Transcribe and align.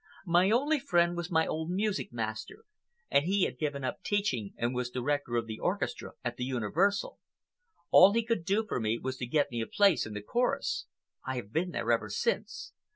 My 0.25 0.49
only 0.49 0.79
friend 0.79 1.15
was 1.15 1.29
my 1.29 1.45
old 1.45 1.69
music 1.69 2.11
master, 2.11 2.65
and 3.11 3.23
he 3.25 3.43
had 3.43 3.59
given 3.59 3.83
up 3.83 4.01
teaching 4.01 4.55
and 4.57 4.73
was 4.73 4.89
director 4.89 5.35
of 5.35 5.45
the 5.45 5.59
orchestra 5.59 6.13
at 6.23 6.37
the 6.37 6.43
Universal. 6.43 7.19
All 7.91 8.11
he 8.11 8.23
could 8.23 8.43
do 8.43 8.65
for 8.65 8.79
me 8.79 8.97
was 8.97 9.17
to 9.17 9.27
get 9.27 9.51
me 9.51 9.61
a 9.61 9.67
place 9.67 10.07
in 10.07 10.15
the 10.15 10.23
chorus. 10.23 10.87
I 11.23 11.35
have 11.35 11.53
been 11.53 11.69
there 11.69 11.91
ever 11.91 12.09
since. 12.09 12.73